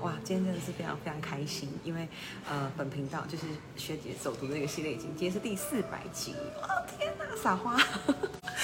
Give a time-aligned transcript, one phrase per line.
[0.00, 2.08] 哇，今天真的是非常非常开心，因为
[2.48, 3.44] 呃，本频道就是
[3.76, 6.68] 学姐走读的那个系列，已经今天是第四百集，哇
[6.98, 7.76] 天哪，撒花！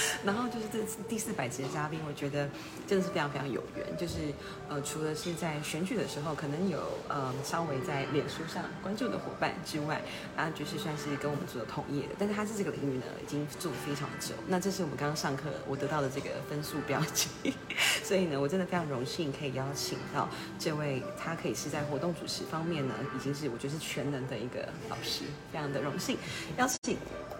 [0.25, 2.49] 然后就是这次第四百集的嘉宾，我觉得
[2.87, 4.33] 真的是非常非常有缘，就是
[4.69, 6.79] 呃，除了是在选举的时候可能有
[7.09, 10.01] 呃稍微在脸书上关注的伙伴之外，
[10.37, 17.29] 啊，就是算是跟我们做同业的，但是他是这个领域呢已经做的非常久，那这是我们刚刚上课我得到的这个分数标记，
[18.03, 20.29] 所以呢，我真的非常荣幸可以邀请到
[20.59, 26.17] 这位，他可以是在活动主持方面呢，已经是我觉得是全能的一个老师，非常的荣幸
[26.57, 26.97] 邀请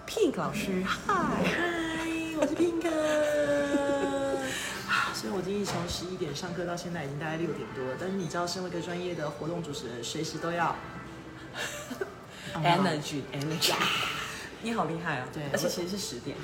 [0.07, 1.78] Pink 老师，嗨。
[2.39, 2.89] 嗨，我是 Pink。
[4.89, 10.77] 啊，所以我今天从十一点上课到现在已经大概六点多了，但是你知道，身为一个专业的活动主持人，随时都要
[12.55, 13.73] Energy Energy，
[14.63, 15.27] 你好厉害啊！
[15.33, 16.37] 对而且其实是十点，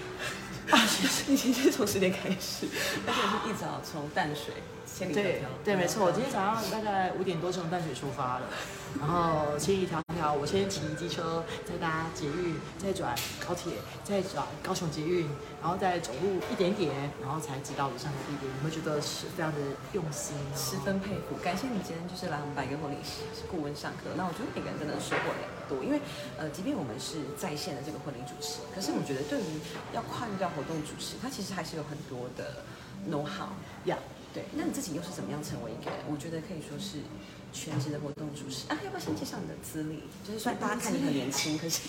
[0.70, 2.66] 啊，其实你其实是从十点开始，
[3.06, 4.54] 而且是一早从淡水
[4.86, 5.44] 千里迢对迢。
[5.64, 8.46] 对，没错，我今天早上大概五点多从淡水出发了，
[8.98, 13.14] 然后千里迢迢，我先骑机车，再搭捷运，再转
[13.46, 15.28] 高铁，再转高雄捷运，
[15.60, 16.90] 然后再走路一点点，
[17.20, 18.48] 然后才知道我上的地点。
[18.48, 19.58] 你会觉得是非常的
[19.92, 20.56] 用心呢？
[20.56, 22.96] 十分佩服，感谢你今天就是来我们百个婚礼
[23.50, 24.08] 顾问上课。
[24.16, 26.00] 那我觉得每个人真的收获良多，因为
[26.38, 29.60] 呃，即便我们是在线的这个婚礼主持，可是我觉得对于
[29.92, 32.62] 要跨越到活动主持，它其实还是有很多的
[33.10, 33.48] know how。
[33.86, 33.98] 呀
[34.32, 36.98] 对，那你自己又是怎么样成为一个，我觉得可以说是
[37.52, 38.76] 全职的活动主持啊？
[38.82, 40.02] 要不要先介绍你的资历？
[40.26, 41.80] 就是虽然大家看你很年轻，可是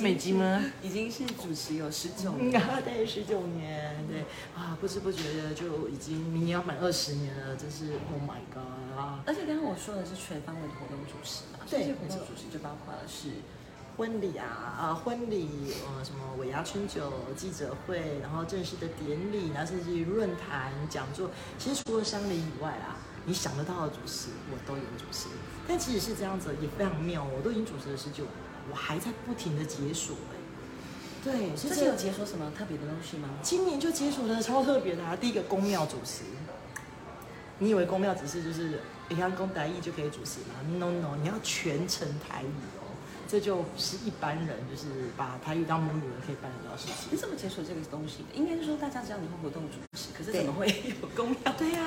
[0.00, 0.64] 美金吗？
[0.82, 2.60] 已经是主持有十九嗯年。
[2.60, 4.24] 啊，对，十九年，对
[4.56, 9.22] 啊，不知不觉的就已经明年要满二十年了，真是 Oh my God 啊！
[9.26, 13.28] 而且刚刚我说的是全方位的活动主持嘛，对活动主持就包括了是
[13.96, 14.46] 婚礼啊
[14.78, 15.48] 啊，婚礼
[15.86, 25.26] 呃什么尾牙春酒、记者会，然后正式的典礼，然后甚至于论坛、讲座，其实除了商礼以外啊，你想得到的主持我都有主持。
[25.68, 28.34] 但其实是这样子，也非常妙，我都已经主持了十九年，
[28.68, 30.36] 我还在不停的解锁哎、
[31.22, 33.28] 对，所以这之前有解锁什么特别的东西吗？
[33.42, 35.14] 今年就解锁了超特别的啊！
[35.14, 36.24] 第一个宫庙主持，
[37.58, 42.46] 你以为宫庙只是就是一样公台语就可以主持吗？No No，你要全程台语
[42.78, 42.96] 哦，
[43.28, 46.94] 这就是一般人就是把台语当母语人可以办得到事情。
[47.10, 48.34] 你怎么解锁这个东西的？
[48.34, 49.89] 应该是说大家只要你会活动主持，
[50.20, 51.80] 可是怎么会有公庙对呀、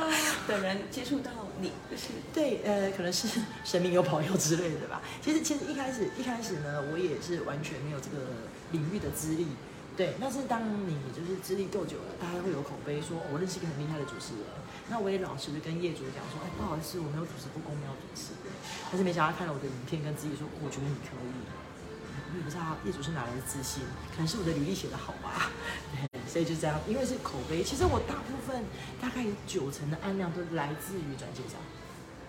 [0.47, 1.71] 的人接触到你？
[1.89, 3.27] 就是对，呃，可能是
[3.63, 5.01] 神明有保佑之类的吧。
[5.21, 9.47] 其实，其实一开始一开始呢，我也是完全没有这个领域的资历。
[9.95, 14.43] 对，但是当你就是资历够久了，大家会有口碑说，哦我认识一个很厉害的主持人。
[14.89, 18.33] 那我也老实的跟业主讲说，哎，不好意思，我没有主持过公庙主持。
[18.89, 21.29] 但是没想到看了我的影片，跟自己说，我觉得你可以。
[22.33, 25.51] 我也不知道业主是哪来的自信，可能是我的履历写的好吧。
[26.09, 28.65] 对，所以就这样，因为是口碑，其实我大部分
[28.99, 31.61] 大概有九成的案量都来自于转介绍。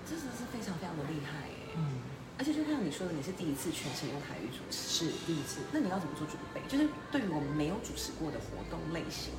[0.05, 1.73] 真的是非常非常的厉害哎！
[1.81, 2.05] 嗯，
[2.37, 5.61] 而且就像你说的，你是第一次全程用台语主持，是第一次。
[5.73, 6.61] 那你要怎么做准备？
[6.69, 9.33] 就是对于我们没有主持过的活动类型，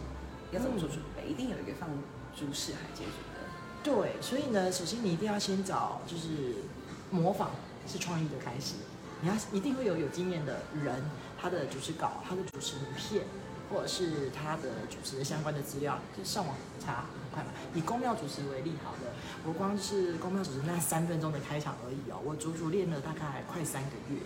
[0.49, 1.29] 要怎么做准备？
[1.29, 1.87] 一定有一个放
[2.33, 3.45] 诸事海接主的。
[3.85, 6.65] 对，所以呢，首先你一定要先找就是
[7.11, 7.51] 模仿
[7.85, 8.73] 是创意的开始，
[9.21, 11.05] 你要一定会有有经验的人，
[11.39, 13.21] 他的主持稿、他的主持影片，
[13.69, 17.49] 或者是他的主持的相关的资料，就上网查很快嘛。
[17.73, 19.11] 以公庙主持为例，好的，
[19.45, 24.19] 我光是公庙主持那三分钟的开场而已哦，我足足练了大概快三个月。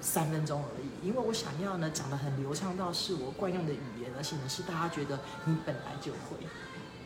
[0.00, 6.36] 三分钟而已，因为我想要呢讲的很流畅到是我惯用的语言，而且呢是大家觉得你本来就会。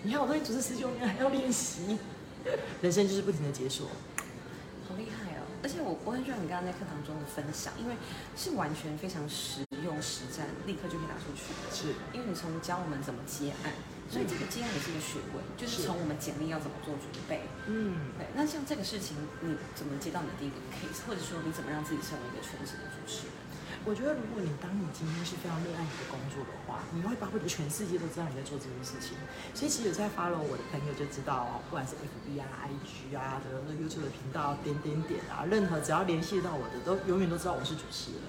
[0.02, 1.96] 你看我都已经主持十九年，还要练习，
[2.82, 3.86] 人生就是不停的解锁。
[4.88, 5.27] 好厉害！
[5.62, 7.96] 而且我我很喜欢你刚刚在课堂中的分享，因为
[8.36, 11.66] 是完全非常实用实战，立刻就可以拿出去的。
[11.74, 13.72] 是因为你从教我们怎么接案，
[14.08, 17.42] 所以这个接案也是一个学问，就是是从我们简历要怎么做准备。
[17.66, 23.34] 嗯，对，那像这个事情，你怎么接到你的第一个 case，或者说你怎么让自己成为一个全职的主持人？
[23.88, 29.16] 我觉得如果你当你今天是非常热爱你的工作的话，你会巴不得全世界都知道你在做这件事情。
[29.56, 38.20] 所以其实有在 follow 我的朋友就知道哦，不管是 FB 啊、IG 啊的 YouTube 的频道点点点啊，任何只要联系到我的，都永远都知道我是主持人。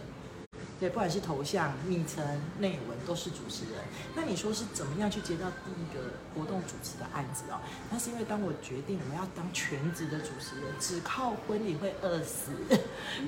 [0.79, 2.23] 对，不管是头像、昵称、
[2.59, 3.83] 内文都是主持人。
[4.15, 7.59] 那你说是怎么样去接到第一个活动主持的案子哦？
[7.91, 12.51] 那是因为当我决定我要当全职的主持人，只靠婚礼会饿死，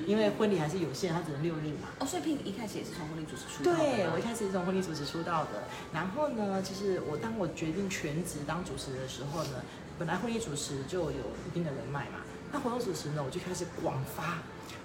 [0.06, 1.88] 因为婚礼还是有限，它只能六日嘛。
[1.98, 5.64] 哦，所以 Pink 一开始也是从婚礼主持出道的对，我一开始是从婚礼主持出道的。
[5.92, 9.62] 然后呢，就是我当我决定全职当主持的时候呢，
[9.98, 12.20] 本来婚礼主持就有一定的人脉嘛，
[12.50, 14.38] 那活动主持呢，我就开始广发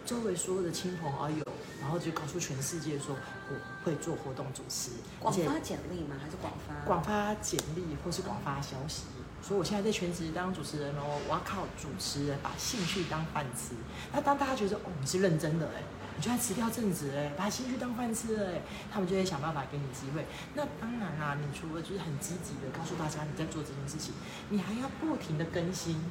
[0.06, 1.44] 周围所有的亲朋好友，
[1.82, 3.16] 然后就告诉全世界说
[3.50, 6.16] 我会做活动主持，广发简历吗？
[6.22, 6.74] 还是广发？
[6.86, 9.04] 广发简历或是广发消息。
[9.42, 13.76] 所以我现在在全职当主持人哦，我要靠主持人把兴趣当饭吃。
[14.12, 15.84] 那当大家觉得哦你是认真的哎，
[16.18, 20.26] 你就要辞掉正职哎，把兴趣当饭吃哎，他们就会想办法给你机会。
[20.56, 24.14] 那当然啦，你除了就是很积极的告诉大家你在做这件事情，
[24.50, 26.02] 你还要不停的更新。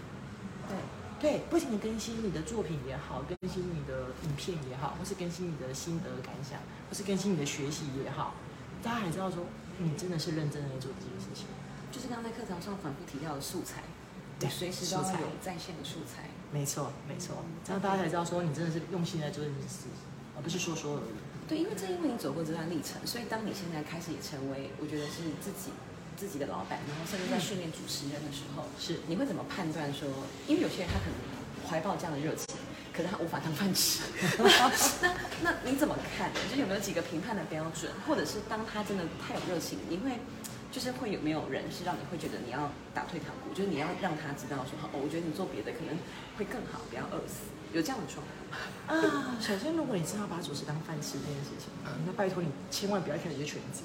[0.68, 0.76] 对。
[1.18, 6.60] 对，不停的更新你的作品也好，更新你的影片也好，或是更新你的心得感想，
[6.90, 8.34] 或是更新你的学习也好，
[8.82, 9.44] 大家还知道说
[9.78, 11.46] 你真的是认真的在做这件事情。
[11.90, 13.82] 就是刚刚在课堂上反复提到的素材，
[14.38, 16.28] 对，随时都有在线的素材。
[16.52, 19.88] 没错，没错，这样大家才知道说你真的是用心在做这件事，
[20.36, 21.48] 而不是说说而已。
[21.48, 25.72] 对，因为正因为你走过这段历程，所以当你现在开始也成为，我觉得是自己。
[26.16, 30.08] 自己的老板，然后甚至在训练主持人的时候，是你会怎么判断说？
[30.48, 31.14] 因为有些人他可能
[31.68, 32.56] 怀抱这样的热情，
[32.92, 34.02] 可是他无法当饭吃。
[35.02, 35.14] 那
[35.44, 36.32] 那你怎么看？
[36.32, 37.92] 就是有没有几个评判的标准？
[38.06, 40.18] 或者是当他真的太有热情，你会
[40.72, 43.54] 就是会有没有人是让你会觉得你要打退堂鼓？
[43.54, 45.96] 就是你要让他知道说，哦，我觉得你做别的可能
[46.38, 47.52] 会更好，不要饿死。
[47.72, 49.36] 有这样的状况啊？
[49.40, 51.68] 首先，如果你真要把主持当饭吃这件事情，
[52.06, 53.82] 那拜托你千万不要开始就全职。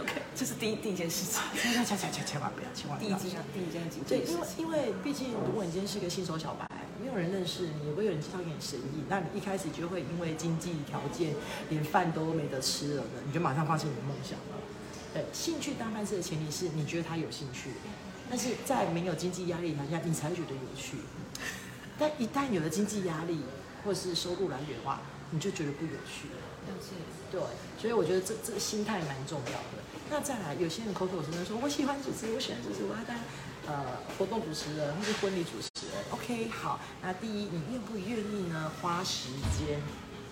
[0.00, 6.66] OK，这是第一第一件事情， 千万千千千千万不要，千万第一件第一件对，因为因为毕竟，如果你今天是一个新手小白，
[7.00, 11.34] 没有人认识你，也不会有人介绍给你生意，那你一开始就会因为经济条件
[11.68, 14.56] 连饭都没得吃了的，你就马上放弃你的梦想了。
[15.12, 17.70] 对，兴趣当饭吃的前提是你觉得他有兴趣，
[18.30, 20.96] 但是在没有经济压力条件下，你才会觉得有趣。
[21.98, 23.42] 但一旦有了经济压力
[23.84, 26.40] 或是收入来源的话，你就觉得不有趣了。
[27.30, 27.40] 对，
[27.78, 29.82] 所以我觉得这这个心态蛮重要的。
[30.10, 33.16] 那再来，有些人口口声声说我喜欢主持，我喜欢主持，我要当
[33.66, 35.96] 呃活动主持人或是婚礼主持人。
[36.10, 38.70] OK，好，那第一，你愿不愿意呢？
[38.80, 39.80] 花时间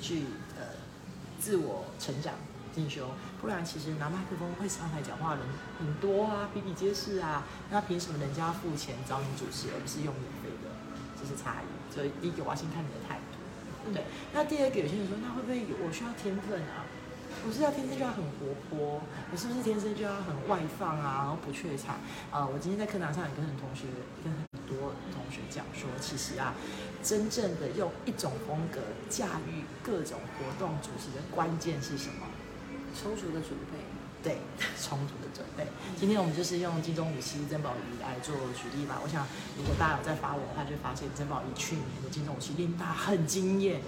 [0.01, 0.25] 去
[0.59, 0.77] 呃
[1.41, 2.35] 自我成长
[2.75, 3.09] 进修，
[3.41, 7.45] 不然其实拿麦克风会上台讲话的人很多啊，比比皆是啊。
[7.71, 10.69] 那凭什么人家付钱找你主持，而不是用免费的？
[11.17, 11.95] 这是差异。
[11.95, 13.95] 所以第一个，我要先看你的态度。
[13.95, 16.85] 对，那第二个有些人说，那会不会我需要天分啊？
[17.47, 19.01] 我是要天生就要很活泼，
[19.33, 21.25] 我是不是天生就要很外放啊？
[21.25, 21.97] 然后不怯场
[22.31, 22.47] 啊？
[22.47, 23.87] 我今天在课堂上也跟很同学、
[24.23, 26.55] 跟很多同学讲说，其实啊，
[27.03, 32.27] 真正的用一种风格驾驭各种活动主持的关键是什么？
[32.95, 33.79] 充足的准备。
[34.23, 34.37] 对，
[34.79, 35.67] 充足的准备。
[35.99, 39.01] 今天我们就是用金钟武器曾宝仪来做举例吧。
[39.03, 39.27] 我想，
[39.57, 43.81] 如果大家有在发文的话，就发现曾宝仪去年的金钟武器令大家很惊艳，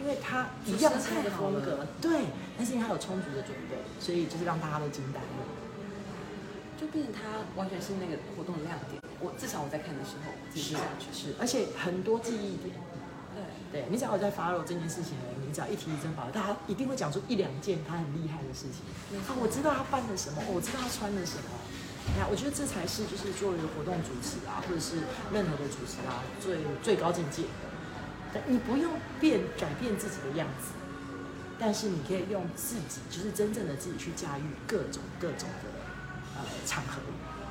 [0.00, 2.26] 因为他一样菜的风格，对，
[2.56, 5.42] 但是因为他有充足的准备，所以就是让大家都惊呆了，
[6.80, 9.00] 就变成他完全是那个活动的亮点。
[9.20, 12.74] 我至少我在看的时候是这样去，是，而且很多记忆点。
[13.72, 18.86] 对，对你只要在 follow 这件事情呢，你只要一提珍宝，大家一定会讲出一两件他很厉害的事情。
[19.18, 21.50] 啊，我知道他办了什么，我知道他穿了什么。
[22.06, 25.02] 你看，我觉得这才是就是作为活动主持啊，或者是
[25.32, 27.44] 任何的主持啊，最最高境界。
[28.46, 30.72] 你不用变改变自己的样子，
[31.58, 35.70] 但是你可以用自己，就是真正的自己去驾驭各种各种的
[36.36, 37.00] 呃场合。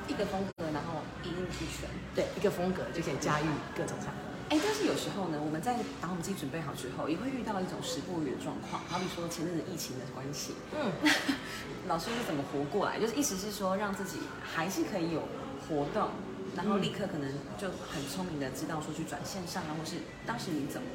[0.06, 1.88] 一个风格，然后一应俱全。
[2.14, 3.44] 对，一个风格就可以驾驭
[3.74, 4.20] 各种场合。
[4.50, 8.82] 哎，但是有时候呢，我们在把我们自己准备好之后，也会遇到一种时不我的状况。
[8.86, 10.92] 好比说前阵子疫情的关系，嗯，
[11.88, 13.00] 老师是怎么活过来？
[13.00, 15.22] 就是意思是说，让自己还是可以有
[15.66, 16.10] 活动，
[16.56, 19.96] 然后立刻可能就很聪明的知道说去转线上啊，或是
[20.26, 20.86] 当时你怎么？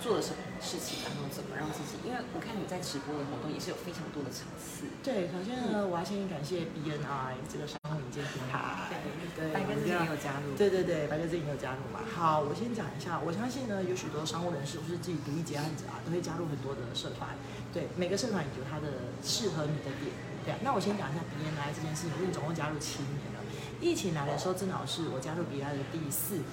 [0.00, 2.00] 做了什么事情，然后怎么让自己？
[2.08, 4.88] 因为我看你在直播的活动也是有非常多的场次。
[5.04, 8.88] 对，首先呢，我要先感谢 BNI 这个商务引荐平台。
[9.36, 10.56] 对，白哥自己也有加入。
[10.56, 12.00] 对对对，白哥自己也有加入嘛。
[12.08, 17.36] 好，我先讲一下，我相信呢，有许多商务人士或是自己独立接案者啊，都会加入很多的社团。
[17.68, 20.16] 对，每个社团有它的适合你的点。
[20.44, 23.40] 对，那我先讲一下 BNI 这件事情，因为总共加入七年了。
[23.80, 26.46] 疫情来的时候，正好是我加入 BNI 的第四年。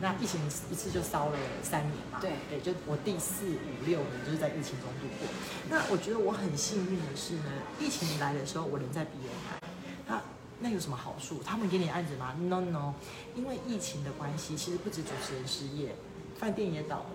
[0.00, 5.28] 那疫情一次就烧了三年嘛，对对，就我第四五六年就是在疫情中度过。
[5.70, 7.44] 那我觉得我很幸运的是呢，
[7.80, 9.66] 疫情来的时候我人在鼻炎台，
[10.06, 10.20] 那
[10.60, 11.40] 那有什么好处？
[11.42, 12.92] 他们给你案子吗？No No，
[13.34, 15.94] 因为疫情的关系，其实不止主持人失业，
[16.36, 17.06] 饭店也倒了。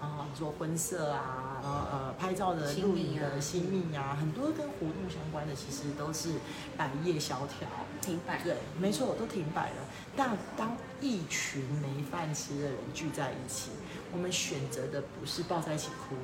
[0.00, 6.30] 啊，做婚摄啊，然后呃，拍照的、录影的、新密啊，很多跟活动相关的，其实都是
[6.76, 7.68] 百业萧条，
[8.00, 8.42] 停摆。
[8.42, 9.76] 对，没错，都停摆了。
[10.16, 13.72] 但当一群没饭吃的人聚在一起，
[14.10, 16.16] 我们选择的不是抱在一起哭，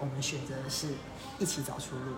[0.00, 0.88] 我们选择的是
[1.38, 2.16] 一起找出路，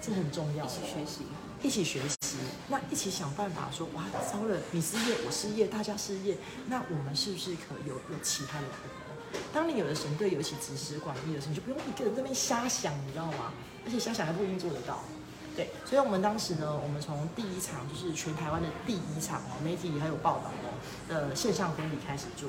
[0.00, 0.64] 这很重要。
[0.64, 1.22] 一起学习，
[1.60, 2.36] 一起学习，
[2.68, 8.66] 那一起想办法说，哇，糟了，你失业，我失业，大家失业，那我们是不是可有有其他的？
[9.52, 13.52] 当你有了神队友一起指使管理的时候，你就不用一个人在那边瞎想，你知道吗？
[13.84, 15.00] 而且瞎想还不一定做得到。
[15.56, 20.74] 对，所以我们当时呢，我们从第一场就是全台湾的第一场哦，媒体还有报道哦
[21.08, 22.48] 的线上婚礼开始做，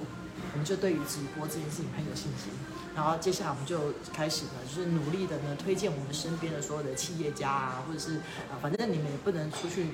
[0.53, 2.49] 我们就对于直播这件事情很有信心。
[2.95, 8.15] 然后接下来我们就开始呢，就是努力的呢，推荐我们身边的所有的企业家啊，或者是
[8.49, 9.89] 啊，反正你们也不能出去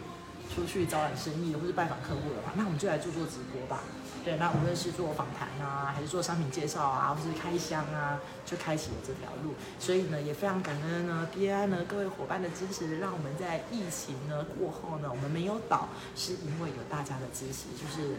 [0.56, 3.84] 出去招揽生意或是拜访客户了嘛，那我们就来做做直播吧。
[4.24, 9.56] 对，那无论是做访谈啊，还是做商品介绍啊，或是开箱啊，就开启了这条路。
[9.80, 18.18] 所以呢，也非常感恩呢，BI 呢各位伙伴的支持，让我们在疫情呢过后呢，我们没有倒，是因为有大家的支持，就是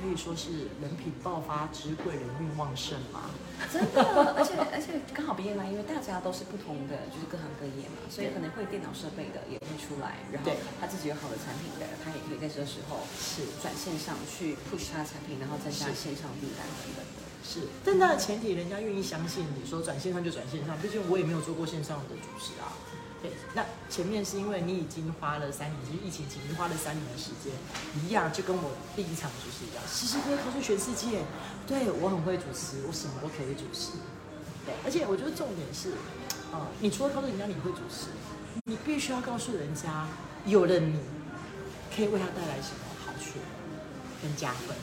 [0.00, 3.22] 可以说是人品爆发之贵，人运旺盛嘛。
[3.70, 4.02] 真的，
[4.34, 17.22] 而且而且刚好毕业嘛因为大家都是不同的，就是各行各业嘛，所以可能会电脑设备的也会出来，然后他自己有好的产品的，他也可以在这时候是转线上去 push 他的产品，然后增加线上订单等等的。
[17.44, 22.72] 是，但那前提人家愿意相信你说转线上就转线上，毕竟我也没有做过线上的主持啊。
[23.54, 27.52] 那前面是因为你已经花了三年，就是疫情期间花了三年的时间，
[28.04, 31.22] 一样就跟我第一场主持一样，时时刻刻告诉全世界，
[31.66, 33.92] 对我很会主持，我什么都可以主持。
[34.66, 35.92] 对，而且我觉得重点是，
[36.52, 38.08] 呃，你除了告诉人家你会主持，
[38.64, 40.06] 你必须要告诉人家，
[40.46, 41.00] 有了你，
[41.94, 43.38] 可以为他带来什么好处
[44.22, 44.74] 跟加分。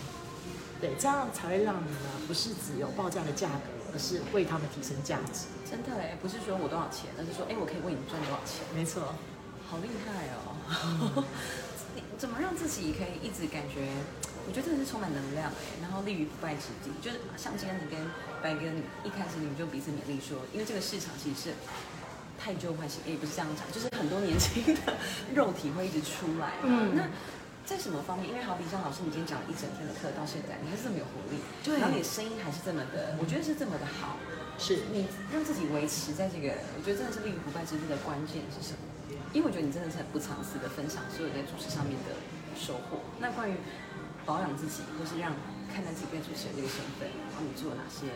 [0.80, 5.48] 对，这样才会让你呢，不是只有报价的价格，而是为他们提升价值。
[5.70, 9.16] 真的哎，不是说我多少钱，而是说哎，我可以为你赚多少钱，没错，
[9.70, 11.24] 好厉害哦！
[11.96, 13.88] 你怎么让自己可以一直感觉？
[14.48, 16.92] 我觉得真的是充满能量哎，然后立于不败之地。
[17.02, 18.00] 就是像今天你跟
[18.42, 21.56] 白哥，你一开始你们就彼此勉励说，因为这个市场其实是
[22.40, 24.94] 太旧换新，也不是这样讲，就是很多年轻的
[25.36, 26.54] 肉体会一直出来。
[26.64, 27.08] 嗯那
[27.66, 28.30] 在什么方面？
[28.30, 34.18] 因为好比像老师，你今天讲了一整天的课，到现在你还是这么有活力，对然后你的声音还是这么的，我觉得是这么的好。
[34.62, 38.86] 是你让自己维持在这个，我觉得真的是立于不败之地的关键是什么？
[39.34, 42.14] 因为我觉得你真的是很不藏私的分享所有在主持上面的
[42.54, 43.02] 收获。
[43.18, 43.56] 那关于
[44.26, 45.34] 保养自己，或是让
[45.74, 48.12] 看待自己变主持人这个身份，然后你做了哪些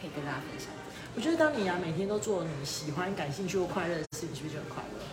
[0.00, 0.72] 可以跟大家分享？
[1.14, 5.04] 我觉得当你啊每天都做你喜欢、感兴趣或快乐的事，情是不是就很快乐？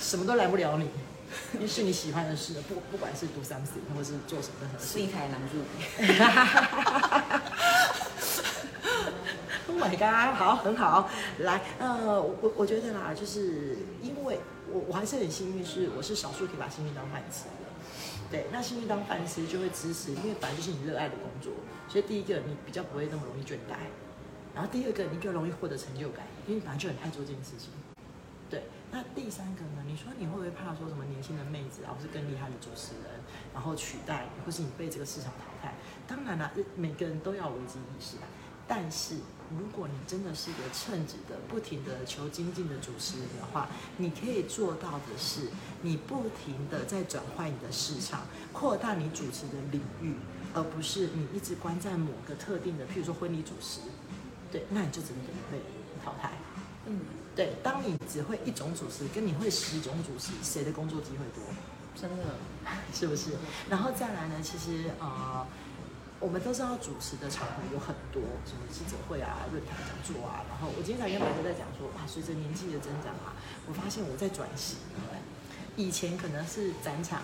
[0.00, 0.88] 什么都来不了你，
[1.54, 5.00] 因为是你喜欢的事，不不管是 do something 或是做什么任何事是。
[5.00, 5.84] 一台拦住你。
[9.68, 11.08] Oh my god，好，很好。
[11.38, 14.38] 来，呃，我我觉得啦，就是因为
[14.70, 17.50] 我我还是很幸运，是我是少数可以把幸运当饭吃的。
[18.30, 21.52] 对，那幸运当饭吃就会支持，因为本来就是你热爱的工作，
[21.88, 23.76] 所以第一个你比较不会那么容易倦怠，
[24.54, 27.70] 然后第二个你更容易获得成就感，因为你本来就很爱做这件事情。
[28.50, 29.82] 对，那第三个呢？
[29.86, 33.20] 你说你会不会怕说什么年轻的妹子啊，或是更厉害的主持人，
[33.54, 35.74] 然后取代，或是你被这个市场淘汰？
[36.06, 38.28] 当然啦，每个人都要危机意识啊。
[38.68, 39.16] 但是
[39.50, 45.48] 如果你真的是一个称职的、不停的求精进的主持人的话，你可以做到的是，
[45.80, 50.14] 你不停的在转换你的市场，扩大你主持的领域，
[50.54, 53.80] 而不是你一直关在某个特定的，譬如说婚礼主持，
[54.50, 55.58] 对，那你就只能被
[56.04, 56.32] 淘汰。
[56.86, 57.00] 嗯，
[57.34, 61.42] 对，当你只会一种主持，跟你会十种主持，谁的工作机会多？
[61.94, 62.24] 真的，
[62.92, 63.30] 是不是？
[63.68, 65.46] 然后再来呢，其实呃，
[66.20, 70.44] 我们都知道主持的场合有很多，什么记者会啊、论坛讲座啊。
[70.48, 73.32] 然后我今天才跟白哥在讲说，哇，随着年纪的增长啊，
[73.66, 74.76] 我发现我在转型。
[75.74, 77.22] 以前可能是展场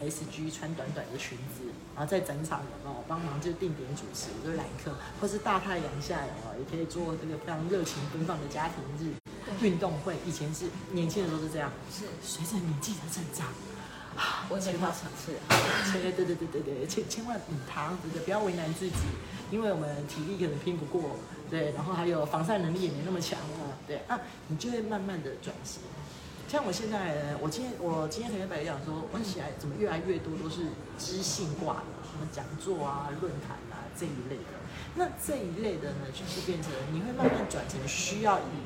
[0.00, 9.12] SG 穿短短的裙子，然后在展场有没有帮忙就定点主持，就是揽客，或是大太阳下有没有也可以做这个非常热情奔放的家庭日
[9.62, 10.16] 运动会。
[10.26, 13.46] 以前是年轻人都是这样，是随着年纪的增长。
[14.50, 15.32] 我也会怕场次。
[15.92, 18.24] 对对对对对对，千千万唔糖，对不对？
[18.24, 18.96] 不要为难自己，
[19.50, 21.16] 因为我们体力可能拼不过，
[21.48, 25.80] 对，然后还有防晒能力也没那么强啊，对啊，你就会慢慢的转型。
[26.46, 34.60] 像我现在呢，我今天我今天才跟白哥讲说，我起来怎么越来越多都是知性挂的，什么讲座啊、论坛啊这一类的。
[34.94, 38.60] 那这一类的呢，就是变成你会慢慢转成需要以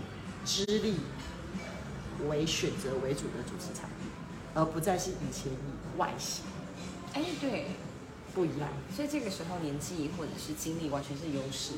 [0.46, 0.94] 资历
[2.28, 4.08] 为选择为主的主持产品，
[4.54, 6.44] 而不再是以前以外形
[7.12, 7.66] 哎，对，
[8.32, 11.72] 不一样，所以这个时候年纪或者是经历完全是优势，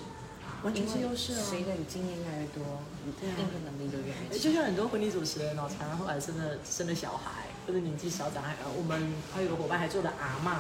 [0.63, 1.43] 完全是优势哦。
[1.43, 2.63] 随着你经验越来越多，
[3.07, 4.39] 你的应对能力就越来越强。
[4.39, 10.51] 就像很多婚礼主持人哦，常常后来生了生了小孩，或者年纪小长，还呃我们还有个伙伴还做了阿嬷，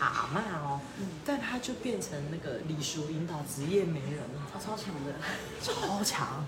[0.00, 0.80] 阿嬷哦，
[1.24, 5.14] 但他就变成那个礼俗引导职业媒人，超超强的，
[5.62, 6.44] 超强。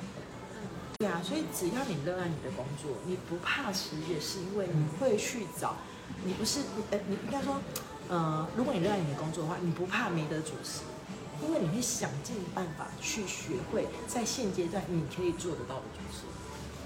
[0.98, 5.76] 对啊，所以只要你热爱你的工作，你不怕失业，是因为你会去找，
[6.24, 7.60] 你不是你呃，你应该说，
[8.08, 10.82] 呃，如果你热爱你的工作的话，你不怕没得主持，
[11.42, 16.24] 因为你会想尽办法去学会在现阶段你可以做得到的主持。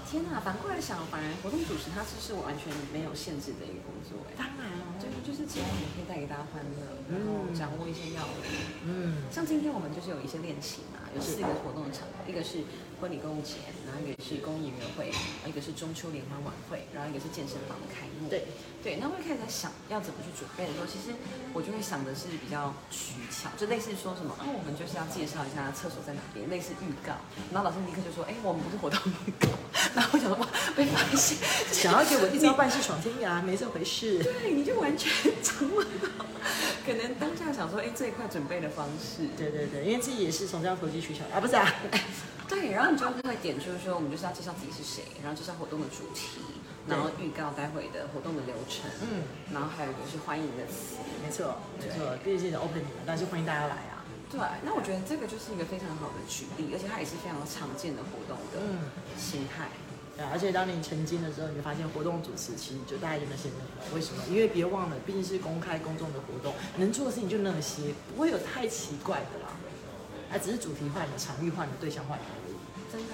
[0.09, 0.39] 天哪！
[0.41, 4.33] 反过来想，反而活动主持它是是我完全没有限制的一个工作哎。
[4.33, 6.81] 当然哦，就是就是只要你可以带给大家欢乐，
[7.13, 8.89] 然后掌握一些要领。
[8.89, 12.65] 嗯，像今天我们就是有一些练习嘛，有四个活动的场合，一个是
[12.99, 13.55] 婚礼购物节，
[13.87, 18.27] 然后一个是公益音乐会，然后一个是中秋联欢晚会，然后一个是健身房的开幕。
[18.29, 18.45] 对
[18.83, 21.15] 对，那我一开始在想要怎么去准备的时候，其实
[21.53, 27.15] 我就会想的是比较取巧，就类似说什么啊，我们就是要介绍一下厕所在哪边，类似预告。
[27.55, 29.47] 然后老师立刻就说，哎，我们不是活动预告。
[29.95, 31.39] 然后我想说，哇，被发现，
[31.71, 34.19] 想要给我一招半式闯天涯，没这回事。
[34.19, 36.25] 对，你就完全掌握到，
[36.85, 39.27] 可能当下想说，哎，这一块准备的方式。
[39.37, 41.73] 对对对，因为自己也是从这样投机取巧啊，不是啊。
[42.49, 46.41] 对，然后你就会点，就是说我们就是要介绍自己是谁，然后介绍活动的主题，
[46.89, 49.21] 然后预告待会的活动的流程，嗯，
[49.53, 50.97] 然后还有一个是欢迎的词。
[51.21, 54.01] 没错，没错，毕竟是 open 你们，但是欢迎大家来啊。
[54.31, 58.57] 对，那我觉得这个就是一个非常好的举例，而且它也是非常常见的活动的
[59.17, 59.69] 心态。
[60.17, 63.93] 对，而且当你成精的时候，你就发现活动主持其实就大概就那些内容。
[63.93, 64.21] 为什么？
[64.29, 69.53] 因为别忘了，毕竟是公开公众的活动，能做的事情就那些，不会有太奇怪的啦。
[70.29, 72.25] 啊，只是主题换了，场域换了，对象换了。
[72.91, 73.13] 真的，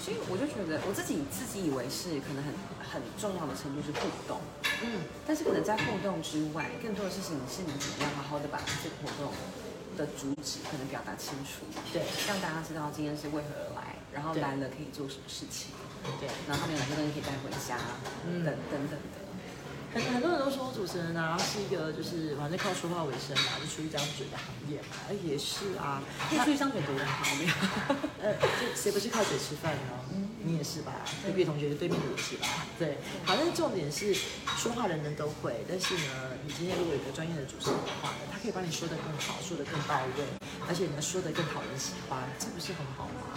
[0.00, 4.40] 所以我就觉得我自己自己以为是可能很很重要的程度是互动，
[4.82, 9.32] 嗯，但是可能在互动之外，更多的事情是你怎么样好好的把这个活动。
[9.92, 15.68] 的主旨可能表达清楚，对，让大家知道今天是为何而来，然后来了可以做什么事情，
[16.18, 17.76] 对，然后他们有哪些东西可以带回家，
[18.24, 19.20] 等等等的。
[19.94, 26.02] 很很多人都说主持人啊是一个就是反正靠说话为生嘛，就出一张嘴的行业嘛，而也是啊，
[26.44, 27.54] 出一张嘴多好呀，
[28.22, 28.34] 呃，
[28.74, 29.92] 谁不是靠嘴吃饭呢？
[30.44, 31.04] 你也是吧？
[31.24, 32.66] 隔壁同学对面的也是吧？
[32.78, 34.14] 对，好，但是重点是
[34.56, 40.24] 说话人人都会，但是呢，你今天如果有一个专业的主持人的话呢，他可以帮你说的更好，说的更到位，
[40.66, 43.36] 而且呢说的更讨人喜欢，这不是很好吗？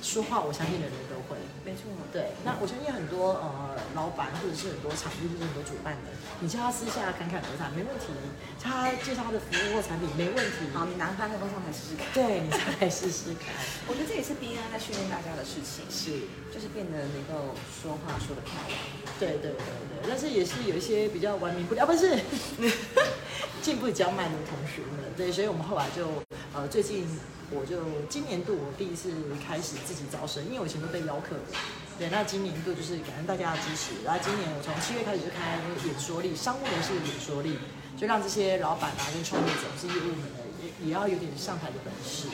[0.00, 1.36] 说话，我相信人人都会。
[1.64, 2.28] 没错，对。
[2.44, 8.12] 那我相信很多呃老板或者是很多场地或者很多主办的，你叫他私下侃侃而谈没问题，
[8.60, 10.68] 叫他介绍他的服务或产品没问题。
[10.76, 12.04] 好，你拿麦克风上来试试看。
[12.12, 13.56] 对，你再来试试看。
[13.88, 18.76] 我觉得这也是 B N 在训练大家的事情，是，就是变得能够说话说得漂亮。
[19.16, 22.12] 对对对对，但是也是有一些比较完美不了，不是
[23.64, 25.00] 进步比较慢的同学们。
[25.16, 26.12] 对，所以我们后来就
[26.52, 27.08] 呃最近。
[27.54, 27.78] 我就
[28.10, 29.14] 今年度我第一次
[29.46, 31.54] 开始自己招生，因为我以前都被邀客的。
[31.96, 34.02] 对，那今年度就是感恩大家的支持。
[34.04, 37.56] 然后今年我从七月开始就开演说力，商务人士的演说力，
[37.96, 42.26] 就让这些老板啊跟创业者是业务们的也也要有点上台的本事。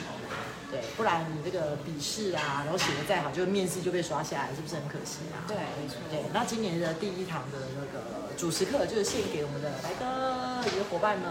[0.73, 5.45] 对，不然你这个笔试啊，然后写的再好，就面试就被刷下来，是不是很可惜啊？
[5.47, 5.97] 对，没错。
[6.09, 11.29] 对，那今年的第一堂的那个主持课就是献给我们的白哥一个伙伴们。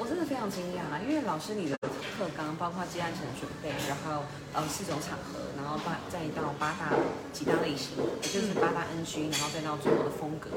[0.00, 1.76] 我真的非常惊讶，因为老师你的
[2.18, 6.90] 课纲包括接案程准备，然后呃四种场合，然后八再到八大
[7.32, 10.50] 几大类型，也就是八大 NG，然后再到最后的风格，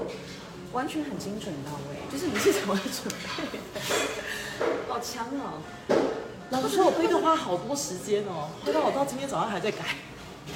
[0.73, 2.01] 完全很精准到位。
[2.11, 3.59] 就是你是怎么准备？
[4.89, 5.61] 好强哦！
[6.49, 9.85] 老师说我背课花好多时间哦，花到我到今天早上还在改。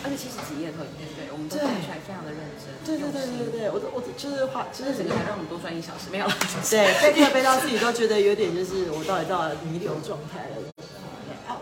[0.04, 2.74] 而且其实几页都对对，我们都看出来非常的认真。
[2.84, 6.34] 对对对对对，我都我就是花，就是整个还让我们多赚一小时，没有了。
[6.70, 10.75] 对，背课背到自己都觉得有点就是我到底到弥留状态了。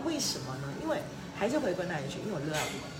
[0.04, 0.68] 啊，为什么呢？
[0.82, 1.00] 因为
[1.34, 2.94] 还是回归那一句，因为我热爱我。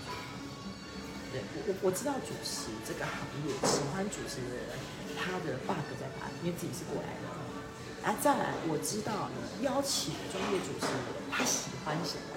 [1.31, 3.13] 对，我我知道主持这个行
[3.45, 4.73] 业，喜欢主持的人，
[5.13, 6.33] 他的 bug 在哪里？
[6.43, 7.25] 因为自己是过来人。
[8.03, 9.29] 啊，再来，我知道
[9.61, 10.97] 邀请专业主持人，
[11.31, 12.33] 他喜欢什么？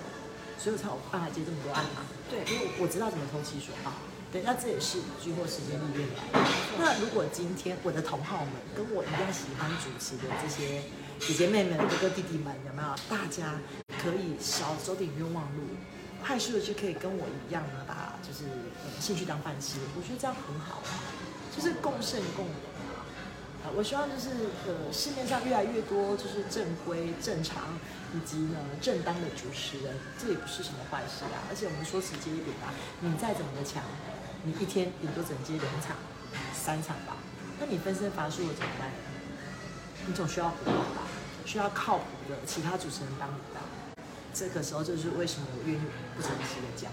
[0.59, 2.03] 所以我才有办法接这么多案嘛。
[2.29, 3.93] 对，因为我知道怎么投其所好。
[4.33, 6.49] 对，那这也是经过时间历练来的。
[6.79, 10.83] 那如果今天我的同好们跟我一样喜欢主持的这些
[11.21, 12.89] 姐姐妹妹、哥哥弟弟们，有没有？
[13.09, 13.61] 大家
[14.03, 15.63] 可以少走点冤枉路，
[16.25, 18.45] 快速的就可以跟我一样呢，把就是
[19.01, 19.79] 兴趣当饭吃。
[19.97, 21.03] 我觉得这样很好啊，
[21.55, 23.69] 就是共胜共荣啊。
[23.77, 24.31] 我希望就是
[24.67, 27.79] 呃市面上越来越多就是正规正常。
[28.09, 31.45] 以及呢，正当的主持人，这也不是什么坏事啊。
[31.51, 33.83] 而且我们说直接一点啊，你再怎么的强，
[34.45, 35.95] 你一天顶多只能接两场、
[36.55, 37.19] 三场吧。
[37.61, 38.89] 那你分身乏术了怎么办？
[40.07, 41.05] 你总需要伙伴吧，
[41.45, 43.61] 需要靠谱的其他主持人帮你吧。
[44.33, 45.83] 这个时候就是为什么我愿意
[46.17, 46.89] 不诚实的教。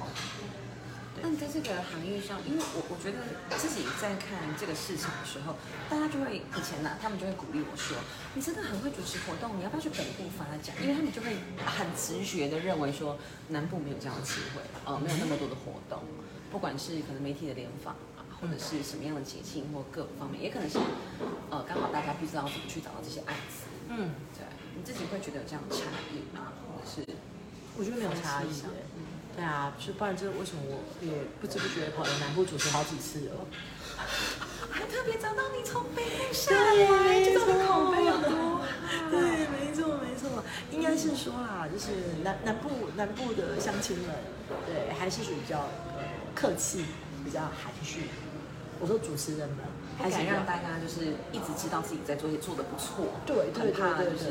[1.24, 3.17] 那你在这个行业上，因为我我觉得
[3.58, 5.56] 自己在看这个市场的时候，
[5.89, 7.98] 大家就会以前呢，他们就会鼓励我说，
[8.36, 10.76] 你真的很会主持活动，你要不要去北部发展？
[10.84, 13.17] 因为他们就会很直觉的认为说，
[13.48, 16.04] 南部没有这样的机会，呃，没有那么多的活动，
[16.52, 20.78] 不管是可能媒体的联访啊，或者是什么样的节庆或各方面，也可能是
[21.50, 23.65] 呃刚好大家不知道怎么去找到这些案子。
[23.88, 24.45] 嗯，对，
[24.76, 26.54] 你自己会觉得有这样的差异吗？
[26.68, 27.08] 或者是？
[27.78, 28.48] 我觉得没有差异。
[29.36, 31.12] 对啊，就不然这为什么我也
[31.42, 33.48] 不知不觉跑了南部主持好几次了？
[34.72, 38.62] 还特别找到你从北部下对，来，没这种口碑有错多好？
[39.12, 41.92] 对，没错没错，应该是说啦，就是
[42.24, 44.08] 南南部南部的乡亲们，
[44.66, 45.60] 对，还是属于比较
[45.98, 46.86] 呃客气，
[47.26, 48.08] 比较含蓄。
[48.80, 49.60] 我说主持人们，
[49.98, 53.08] 还想让大家就是一直知道自己在做，做的不错。
[53.26, 54.26] 对对怕对对就是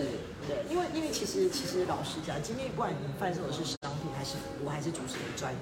[0.46, 5.58] 对，因为因为其实其实老实讲，今天不管你贩售的是商品还是服务还是主持人专业，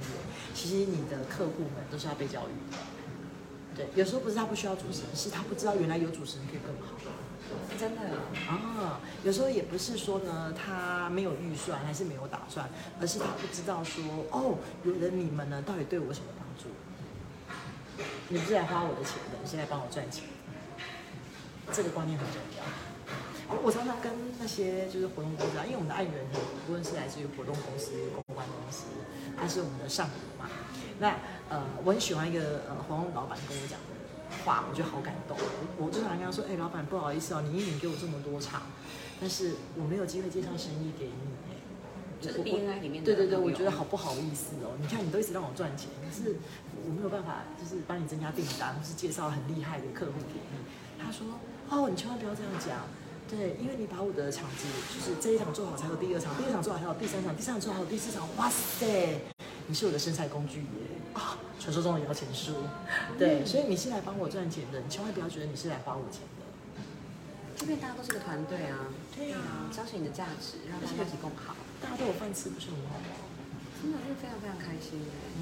[0.54, 2.78] 其实你的客户们都是要被教育的。
[3.74, 6.94] 对，有时候不是他不需要主持人，是他不知道原来有主持人可以更好。
[7.78, 8.00] 真的，
[8.48, 12.68] 啊，有时候也不是说呢，他没有预算还是没有打算，
[13.00, 16.26] 而是他不知道说，哦，有了你们呢，到底对我什么？
[18.32, 20.24] 你不是来花我的钱的，你是来帮我赚钱，
[21.70, 22.64] 这个观念很重要。
[23.62, 27.92] 我常常跟那些就是活动公司啊，因为我们的案源呢，无论是来自于活动公司、
[28.24, 28.86] 公关公司，
[29.36, 30.48] 还是我们的上游嘛。
[30.98, 31.14] 那
[31.50, 33.92] 呃，我很喜欢一个呃活动老板跟我讲的
[34.46, 35.36] 话，我觉得好感动。
[35.76, 38.62] 我就常跟他说，哎、老板不好意思哦，你一年给我这么多场，
[39.20, 41.51] 但是我没有机会介绍生意给你，
[42.22, 44.78] 就是我 BNI 里面的对对对，我觉得好不好意思哦。
[44.80, 46.36] 你看，你都一直让我赚钱，可是
[46.86, 51.02] 我没有办法，就是帮你增加订单，或是介绍很厉害的客户给你。
[51.04, 51.26] 他说，
[51.68, 52.86] 哦，你千万不要这样讲。
[53.28, 58.28] 对，因为你把我的场子，就是这一场做好才有第二场，第二场做好才有第三场，第三场做好有第四场。
[58.36, 59.20] 哇塞，
[59.66, 61.00] 你是我的生财工具耶！
[61.14, 62.52] 啊，传说中的摇钱树。
[63.18, 66.44] 对，所以你是来帮我赚钱的，你千万不要觉得你是来花我钱的。
[67.56, 69.38] 这边大家都是个团队啊，对啊
[69.72, 73.04] 彰显你的价值，让大家一起共好，大家都有饭吃，不是很好吗？
[73.82, 75.10] 真的是非常非常开心耶。
[75.36, 75.40] 嗯。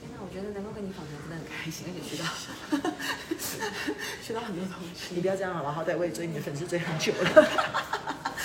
[0.00, 2.24] 天哪，我觉得能够跟你访谈真的很开心，而且学到
[4.24, 5.14] 学到很多东西。
[5.14, 5.74] 你不要这样好不好？
[5.74, 7.28] 好歹我也追你的粉丝追很久了。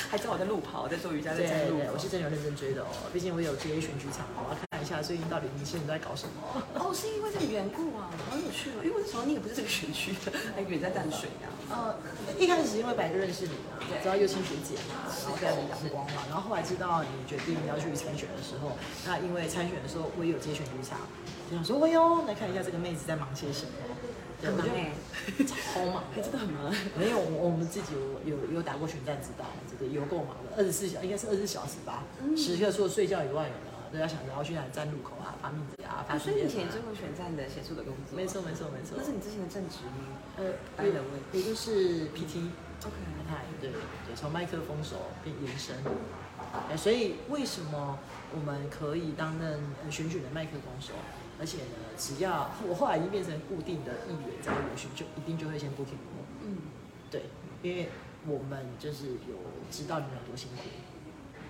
[0.10, 2.88] 还知道我在路跑，在做瑜伽，在对站路对，我是真的有认真追的哦。
[3.14, 6.62] 毕竟我有接选举场，我要看一下最近到底年轻人都在搞什么。
[6.76, 8.84] 哦，是因为这个缘故啊，好有趣哦。
[8.84, 11.50] 因为那时候你也不是这个选区的，还远在淡水啊。
[11.70, 11.96] 呃，
[12.40, 21.00] 一开始是因为白哥认识你嘛，知道幼青学姐嘛，然后非常的阳光嘛，然后后来知道你决定要去参选的时候，那因为参选的时候我也有接选举场，
[21.50, 23.72] 就想说，哎呦，来看一下这个妹子在忙些什么。
[24.42, 26.74] 对，我就很忙哎，超忙的，真的很忙。
[26.98, 27.94] 没有，我我们自己
[28.26, 32.04] 有有有打过选战，知道这个有够忙的，二十四小应该是二十四小时吧，
[32.36, 38.16] 时刻除了睡觉以外，有没有都要想着要去哪里站路口啊，发面子啊，发啊，所以以前做过选战的协助的工作？
[38.16, 42.50] 没错没错没错那，是你之前的正职吗呃，白人味也就是 PT。
[42.86, 42.94] ？OK，
[43.28, 45.76] 态，对对，从麦克风手变延伸，
[46.70, 47.98] 哎，所以为什么
[48.36, 50.94] 我们可以担任呃选举的麦克风手？
[51.40, 56.26] 而且呢，只要我后来已经变成固定的议员在游选，就一定就会先 booking 我。
[56.44, 56.58] 嗯，
[57.12, 57.24] 对，
[57.62, 57.90] 因为
[58.26, 59.38] 我们就是有
[59.70, 60.64] 知道你们有多辛苦。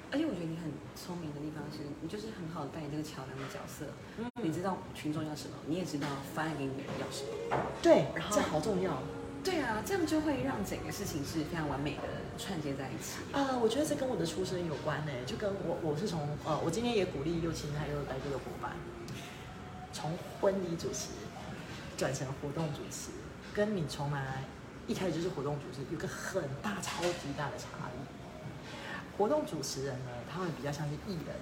[0.09, 3.85] 而且我觉得你很聪明的地方是，你就是很好的扮演这个桥梁的角色。
[4.17, 7.57] 嗯你知道群众要什么，你也知道发案给你的人要什么。
[7.81, 9.03] 对，然后这好重要。
[9.43, 12.03] 对啊，这样就会让整个事情是非常完美的
[12.37, 13.19] 串接在一起。
[13.33, 18.71] 啊、我觉得这跟我的出身有关呢，就跟我我是从呃，我今天也鼓励右青还有白哥的伙伴，
[19.97, 21.07] 从婚礼主持
[21.97, 23.09] 转成活动主持，
[23.51, 24.43] 跟你从来
[24.85, 29.17] 一开始就是活动主持有个很大超级大的差异。
[29.17, 31.35] 活动主持人呢，他们比较像是艺人，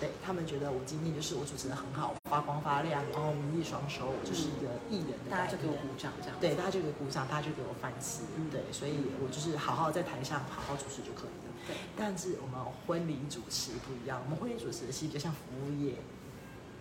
[0.00, 6.36] 对他们觉得我今天就是我主持的很好，发光发亮，然后名利双收，我就是一个艺人大家就给我鼓掌，这样。
[6.40, 11.54] 对，大家就给我鼓掌，大家就给我饭吃，嗯对，所以我就是好好在台上好好主持就可以了。
[11.68, 15.94] 对但是我们婚礼主持不一样，我们婚礼主持其实比较像服务业。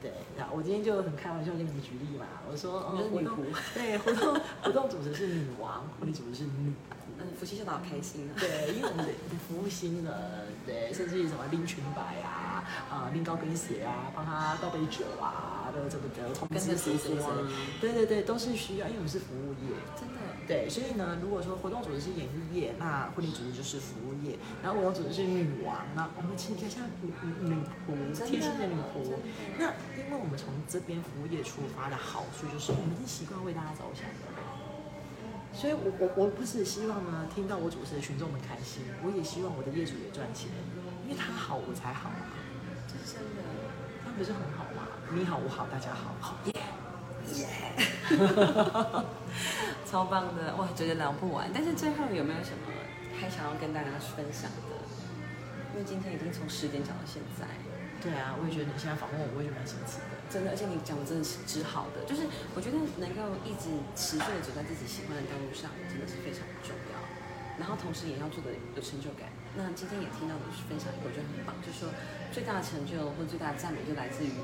[0.02, 6.94] 对，那我今天就很开玩笑跟你们举例嘛，我说，你就是女活动仆对，活动活动主持是女王，婚礼主持是女仆。
[7.20, 8.38] 嗯，夫妻笑得好开心啊。
[8.40, 9.12] 对，因为我们的
[9.48, 10.14] 服务新人，
[10.68, 17.18] 对，甚至于什么拎裙摆啊，啊、拎高跟鞋啊，帮他倒杯酒啊，的这个的通知谁谁谁
[17.80, 19.76] 对对对，都是需要，因为我们是服务业。
[19.96, 20.16] 真的。
[20.48, 27.92] 对，所以呢，如果说活动组织是演艺业，那婚礼组织就是服务业，然后活动组织是女王，那我们其实比较像女女女仆，
[28.26, 29.12] 贴心的女仆。
[29.60, 34.40] 那因为我们从这边服务业出发的好处就是，我们是习惯为大家着想的。
[35.52, 40.48] 所以我我我不是希望呢听到我主持的群众们开心，我也希望我的业主也赚钱，
[41.04, 42.24] 因为他好我才好嘛，
[42.88, 43.44] 这是真的。
[44.06, 44.77] 他不是很好吗？
[45.10, 46.54] 你好我好大家好，好耶
[47.32, 47.48] 耶。
[49.88, 51.50] 超棒的，哇，觉得聊不完。
[51.54, 52.68] 但是最后有没有什么
[53.16, 54.76] 还想要跟大家分享的？
[55.72, 57.48] 因为今天已经从十点讲到现在，
[58.04, 60.12] 对啊，我也觉得你现在访问我，我也觉得蛮神奇的。
[60.28, 67.00] 真的，而且你讲的真的是只好的，就是我觉得能够一直持续的走在自己喜欢的道路上，真的是非常重要。
[67.56, 69.32] 然后同时也要做的有成就感。
[69.56, 71.88] 那今天也听到你分享一个，我觉得很棒，就是说
[72.30, 74.36] 最大的成就或最大的赞美就来自于。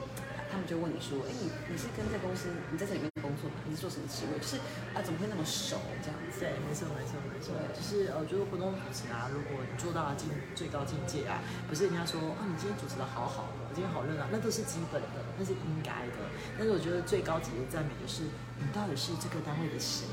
[0.53, 3.57] 他们就问你说：“哎，你你是跟这公司，你在这里面工作吗？
[3.65, 4.37] 你是做什么职位？
[4.37, 4.61] 就是
[4.93, 7.57] 啊，怎么会那么熟这样子？”对，没错，没错，没错。
[7.73, 16.29] 就是呃，就是活动主持啊，如果你做到了境最高境界啊，不是人家说啊，你今天主持的好好的，今天好热闹，那都是基本的，那是应该的。
[16.53, 18.29] 但是我觉得最高级的赞美就是，
[18.61, 20.05] 你到底是这个单位的谁？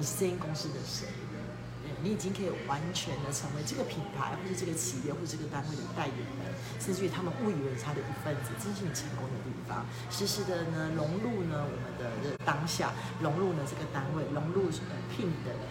[0.00, 1.04] 你是这间公司的谁？
[2.02, 9.86] 你已经可以完全的成为这个品牌，或者这个企业，或者这个单位的代言人，甚至于他们误以为是他的一份子，这是你成功的地方。
[10.10, 15.70] 实时的呢，融入呢我们的的当下，融入呢这个单位，融入呃聘的人，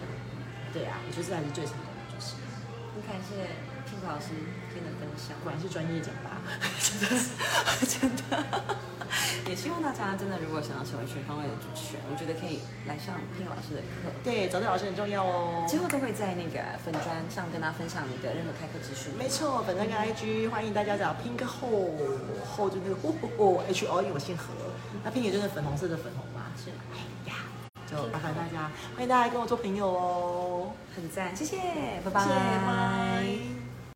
[0.72, 2.36] 对啊，我觉得这才是最成功的，就是
[2.94, 3.56] 很感谢
[3.88, 4.36] 聘老师
[4.72, 6.40] 今天的分享，果然是专业讲吧，
[6.78, 7.08] 真的，
[7.86, 8.87] 真的。
[9.48, 14.12] 也希望大家真的，如果想要成为全方位的主持人，我觉得可以来上聘老师的课。
[14.22, 15.64] 对，找对老师很重要哦。
[15.68, 19.12] 之后都会在那个粉砖上跟大家分享你的任何开课资讯。
[19.18, 21.90] 没错，粉砖跟 IG，欢迎大家找 Pink Ho
[22.56, 24.44] Ho 就那个 Ho H O，因为我姓何。
[25.02, 26.52] 那 Pink 就是粉红色的粉红嘛。
[26.56, 26.70] 是。
[26.92, 27.48] 哎呀，
[27.90, 30.72] 就麻烦大家，欢迎大家跟我做朋友哦。
[30.94, 31.56] 很赞，谢谢，
[32.04, 32.24] 拜拜。
[32.24, 32.30] 拜
[32.66, 33.57] 拜。